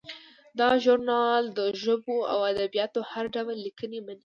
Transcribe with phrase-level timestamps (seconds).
[0.59, 4.19] دا ژورنال د ژبو او ادبیاتو هر ډول لیکنې مني.